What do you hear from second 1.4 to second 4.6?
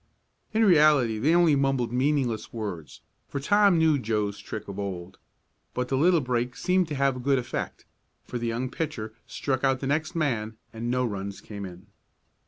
mumbled meaningless words, for Tom knew Joe's